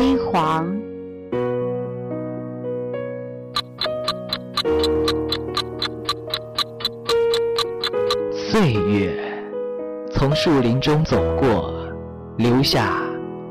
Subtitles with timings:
[0.00, 0.66] 辉煌。
[8.32, 9.14] 岁月
[10.10, 11.74] 从树林中走过，
[12.38, 13.02] 留下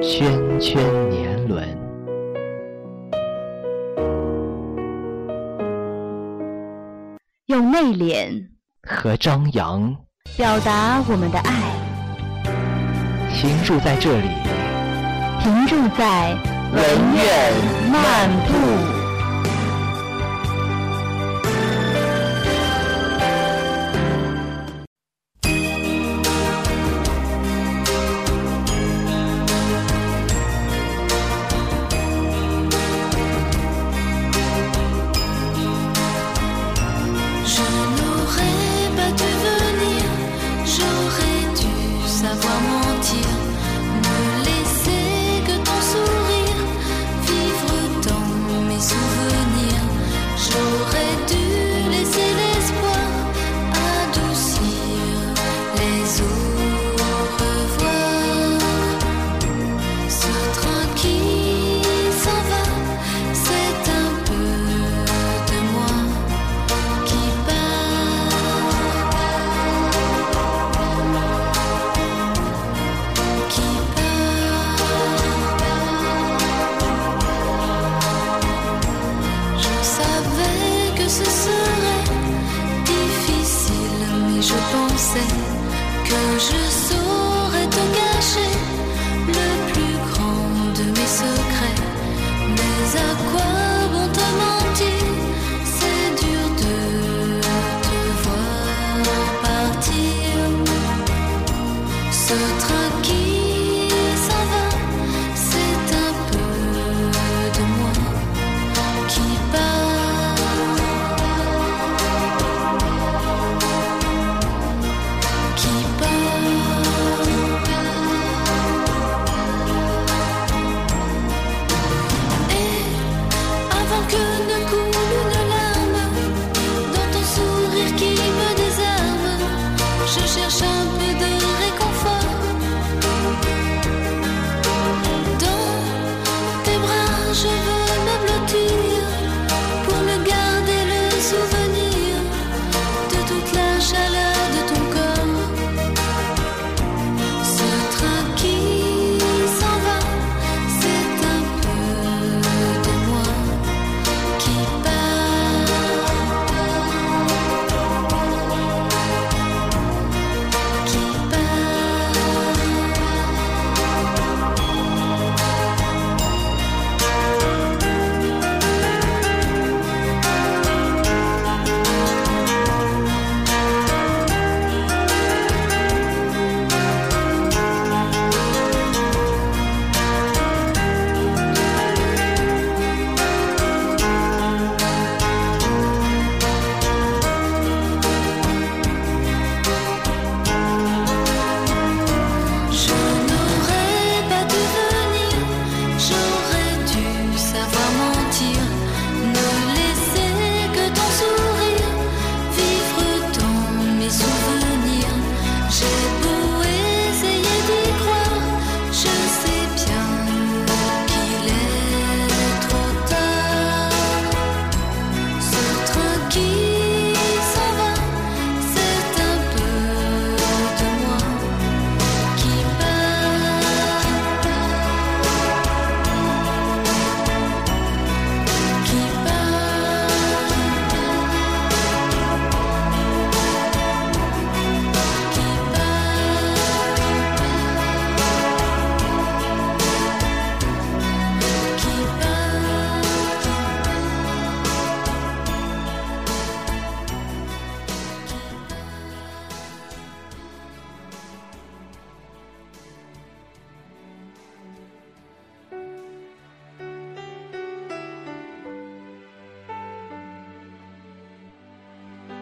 [0.00, 1.66] 圈圈年轮。
[7.46, 8.48] 用内敛
[8.84, 9.92] 和张扬
[10.36, 11.72] 表达我们的爱，
[13.34, 14.28] 停驻在这里，
[15.42, 16.36] 停住在
[16.72, 16.82] 文
[17.14, 18.95] 苑漫步。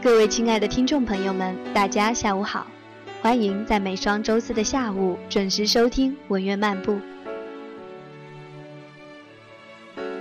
[0.04, 2.66] 各位亲爱的听众朋友们，大家下午好，
[3.22, 7.00] 欢迎在每双周四的下午准时收听文苑漫步。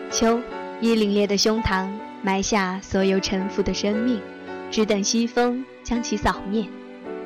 [0.09, 0.39] 秋，
[0.79, 1.89] 以凛冽的胸膛
[2.21, 4.21] 埋下所有沉浮的生命，
[4.71, 6.65] 只等西风将其扫灭。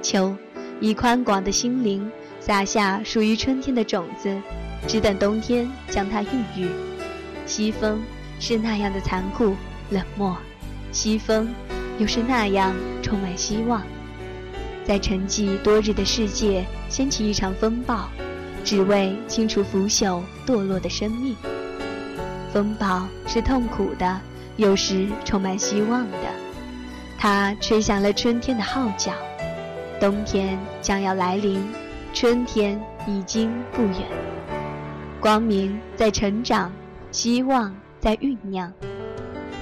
[0.02, 0.36] 秋，
[0.80, 4.36] 以宽广的心灵撒下属于春天的种子，
[4.88, 6.68] 只等冬天将它孕育。
[7.46, 8.02] 西风
[8.40, 9.56] 是那样的残酷
[9.92, 10.36] 冷漠，
[10.92, 11.48] 西风。
[11.98, 13.82] 又是那样充满希望，
[14.86, 18.08] 在沉寂多日的世界掀起一场风暴，
[18.64, 21.36] 只为清除腐朽堕落的生命。
[22.54, 24.20] 风暴是痛苦的，
[24.56, 26.18] 有时充满希望的。
[27.18, 29.12] 它吹响了春天的号角，
[30.00, 31.64] 冬天将要来临，
[32.14, 34.02] 春天已经不远。
[35.20, 36.72] 光明在成长，
[37.12, 38.72] 希望在酝酿。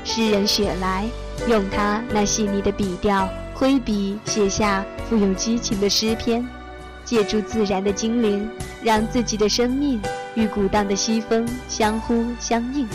[0.04, 1.06] 诗人雪莱。
[1.48, 6.46] 用他那细腻的笔调，挥笔写下富有激情的诗篇，
[7.04, 8.50] 借助自然的精灵，
[8.82, 10.02] 让自己的生命
[10.34, 12.88] 与鼓荡的西风相呼相应，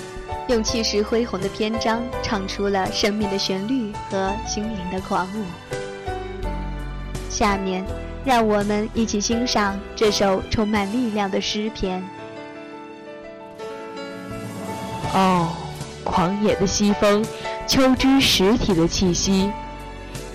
[0.49, 5.45] 用气势恢宏的篇章唱出了生命的旋律和心灵的狂舞。
[7.29, 7.85] 下面，
[8.25, 12.03] 让我们一起欣赏这首充满力量的诗篇。
[15.15, 15.49] 哦，
[16.05, 17.25] 狂野的西风。
[17.71, 19.49] 秋之实体的气息，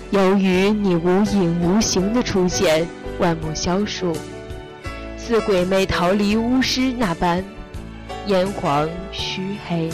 [0.08, 2.88] 由于你无影无形的出现，
[3.18, 4.16] 万木萧树，
[5.18, 7.44] 似鬼魅逃离巫师那般，
[8.28, 9.90] 烟黄虚黑、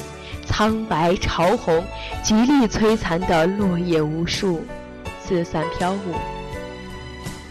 [0.47, 1.85] 苍白潮红，
[2.23, 4.65] 极力摧残的落叶无数，
[5.21, 6.15] 四散飘舞。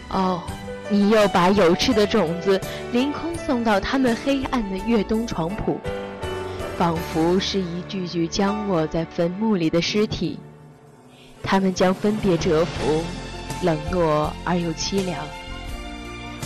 [0.08, 0.42] 哦，
[0.88, 2.58] 你又把有翅的种子
[2.92, 5.78] 凌空送到他们黑暗的越冬床铺。
[6.76, 10.38] 仿佛是一具具僵卧在坟墓里的尸体，
[11.42, 13.04] 他们将分别蛰伏，
[13.62, 15.18] 冷落而又凄凉。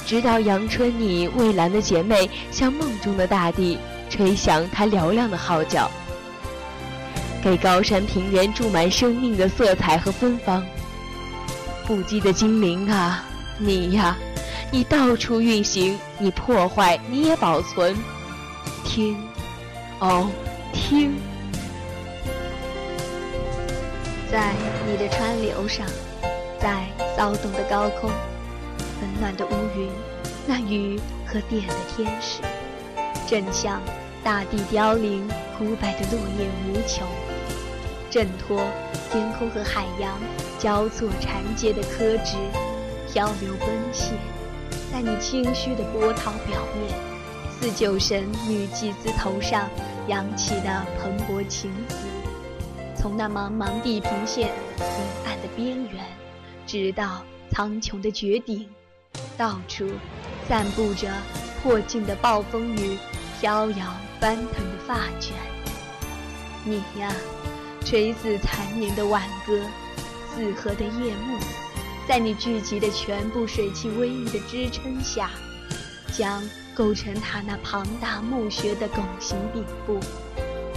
[0.05, 3.78] 直到阳春，你蔚蓝的姐妹向梦中的大地
[4.08, 5.90] 吹响她嘹亮的号角，
[7.43, 10.64] 给高山平原注满生命的色彩和芬芳。
[11.87, 13.25] 不羁的精灵啊，
[13.58, 14.17] 你呀，
[14.70, 17.96] 你到处运行，你破坏，你也保存。
[18.84, 19.17] 听。
[19.99, 20.31] 哦，
[20.75, 21.17] 听，
[24.31, 24.53] 在
[24.87, 25.87] 你的川流上，
[26.61, 26.85] 在
[27.17, 28.11] 骚动的高空，
[29.01, 29.89] 温暖的乌云，
[30.47, 32.43] 那雨和电的天使，
[33.27, 33.81] 正像
[34.23, 35.27] 大地凋零、
[35.57, 37.07] 枯败的落叶无穷，
[38.11, 38.67] 挣脱
[39.11, 40.13] 天空和海洋
[40.59, 42.37] 交错缠结的柯枝，
[43.11, 44.11] 漂流奔泻，
[44.93, 47.06] 在你清虚的波涛表面。
[47.67, 49.69] 似酒神女祭司头上
[50.07, 51.97] 扬起的蓬勃情丝，
[52.97, 54.85] 从那茫茫地平线阴
[55.25, 56.05] 暗的边缘，
[56.65, 58.69] 直到苍穹的绝顶，
[59.37, 59.85] 到处
[60.47, 61.13] 散布着
[61.61, 62.97] 破镜的暴风雨，
[63.41, 65.35] 飘摇翻腾的发卷。
[66.62, 67.12] 你呀，
[67.85, 69.61] 垂死残年的挽歌，
[70.33, 71.37] 四合的夜幕，
[72.07, 75.31] 在你聚集的全部水汽微粒的支撑下，
[76.12, 76.40] 将。
[76.76, 79.99] 构成它那庞大墓穴的拱形顶部，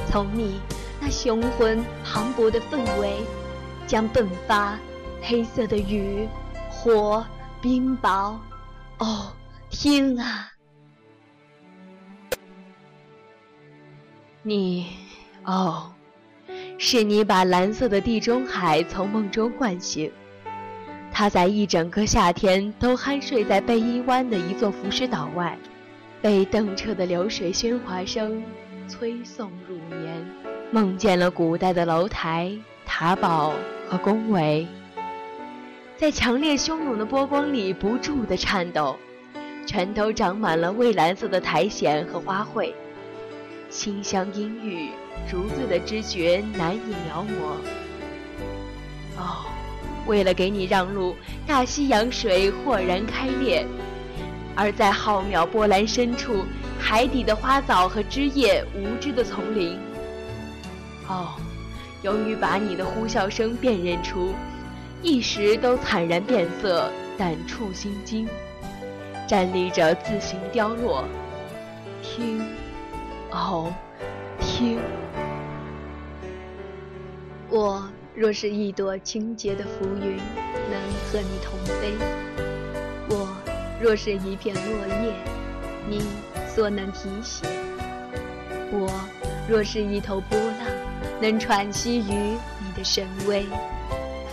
[0.07, 0.61] 从你
[1.01, 3.17] 那雄浑磅礴的氛围，
[3.85, 4.79] 将迸发
[5.21, 6.25] 黑色的雨、
[6.69, 7.25] 火、
[7.61, 8.37] 冰雹。
[8.99, 9.33] 哦，
[9.69, 10.53] 听啊！
[14.41, 14.87] 你，
[15.43, 15.91] 哦，
[16.77, 20.09] 是你把蓝色的地中海从梦中唤醒。
[21.11, 25.59] 他在一整个夏天都酣睡在贝伊湾的一座浮石岛外。
[26.21, 28.43] 被澄澈的流水喧哗声
[28.89, 30.25] 催送入眠，
[30.69, 32.51] 梦见了古代的楼台、
[32.85, 33.53] 塔堡
[33.87, 34.67] 和宫闱，
[35.95, 38.97] 在强烈汹涌的波光里不住地颤抖，
[39.65, 42.73] 全都长满了蔚蓝色的苔藓和花卉，
[43.69, 44.89] 清香氤氲，
[45.31, 47.55] 如醉的知觉难以描摹。
[49.17, 49.45] 哦，
[50.05, 51.15] 为了给你让路，
[51.47, 53.65] 大西洋水豁然开裂。
[54.59, 56.45] 而在浩渺波澜深处，
[56.77, 59.79] 海底的花藻和枝叶无知的丛林。
[61.07, 61.29] 哦，
[62.01, 64.33] 由于把你的呼啸声辨认出，
[65.01, 68.27] 一时都惨然变色，胆触心惊，
[69.25, 71.05] 站立着自行凋落。
[72.03, 72.45] 听，
[73.31, 73.73] 哦，
[74.41, 74.77] 听。
[77.49, 80.17] 我若是一朵清洁的浮云，
[80.69, 82.58] 能和你同飞。
[83.81, 85.13] 若是一片落叶，
[85.87, 86.01] 你
[86.53, 87.47] 所能提携；
[88.71, 88.89] 我
[89.47, 90.67] 若是一头波浪，
[91.21, 93.45] 能喘息于你的神威。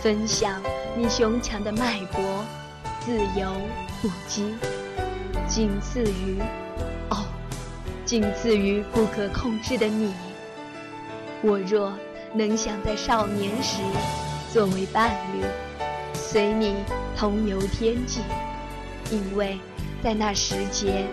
[0.01, 0.61] 分享
[0.95, 2.45] 你雄强的脉搏，
[2.99, 3.53] 自由
[4.01, 4.51] 不羁，
[5.47, 6.39] 仅次于，
[7.09, 7.25] 哦，
[8.05, 10.13] 仅次于不可控制的你。
[11.41, 11.93] 我若
[12.33, 13.81] 能想在少年时
[14.53, 15.41] 作为伴侣，
[16.13, 16.75] 随你
[17.15, 18.21] 同游天际，
[19.11, 19.57] 因为
[20.03, 21.05] 在那时节，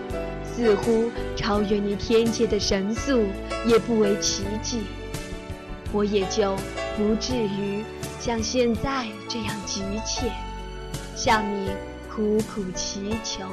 [0.44, 3.24] 似乎超越你天界的神速
[3.66, 4.80] 也不为奇迹，
[5.92, 6.56] 我也就
[6.96, 7.84] 不至于
[8.20, 10.30] 像现在这样急切，
[11.14, 11.68] 向你
[12.14, 13.44] 苦苦祈求。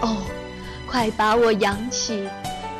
[0.00, 0.22] 哦，
[0.86, 2.28] 快把我扬起，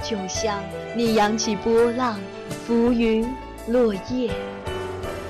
[0.02, 0.62] 就像
[0.96, 2.18] 你扬起波浪。
[2.66, 3.26] 浮云
[3.66, 4.30] 落叶，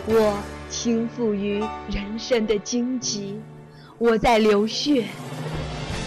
[0.06, 0.37] 我
[0.68, 3.40] 倾覆于人生的荆棘，
[3.97, 5.04] 我在流血。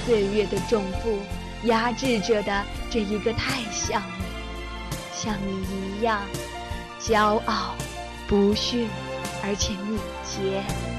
[0.05, 1.19] 岁月的重负
[1.63, 4.25] 压制着的这一个太像你，
[5.13, 6.21] 像你一样，
[7.01, 7.73] 骄傲、
[8.27, 8.87] 不驯，
[9.43, 10.94] 而且敏捷。